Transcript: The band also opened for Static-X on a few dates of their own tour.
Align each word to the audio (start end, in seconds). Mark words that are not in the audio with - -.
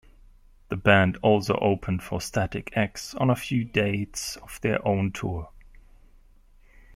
The 0.69 0.77
band 0.77 1.17
also 1.17 1.53
opened 1.61 2.01
for 2.01 2.19
Static-X 2.19 3.13
on 3.13 3.29
a 3.29 3.35
few 3.35 3.63
dates 3.63 4.35
of 4.37 4.59
their 4.61 4.83
own 4.87 5.11
tour. 5.11 5.51